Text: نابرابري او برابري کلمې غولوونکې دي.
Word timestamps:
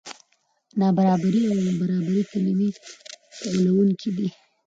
نابرابري 0.79 1.43
او 1.51 1.59
برابري 1.79 2.21
کلمې 2.31 2.69
غولوونکې 3.43 4.09
دي. 4.17 4.27